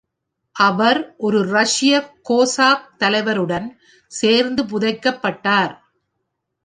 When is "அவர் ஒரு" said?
0.55-1.39